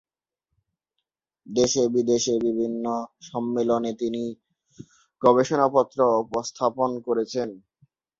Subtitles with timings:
[1.47, 2.85] দেশে-বিদেশে বিভিন্ন
[3.27, 4.23] সম্মেলনে তিনি
[5.21, 7.49] গবেষণাপত্র উপস্থাপন করেছেন।